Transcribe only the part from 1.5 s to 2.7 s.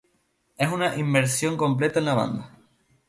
completa en la banda.